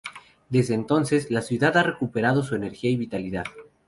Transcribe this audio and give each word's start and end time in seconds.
Desde 0.49 0.73
entonces 0.73 1.29
la 1.29 1.43
ciudad 1.43 1.77
ha 1.77 1.83
recuperado 1.83 2.41
su 2.41 2.55
energía 2.55 2.89
y 2.89 2.95
vitalidad. 2.97 3.43